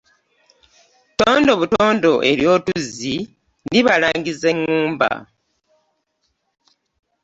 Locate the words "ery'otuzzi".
2.31-3.15